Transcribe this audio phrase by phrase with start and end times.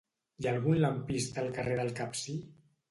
[0.43, 2.41] Hi ha algun lampista al carrer del Capcir?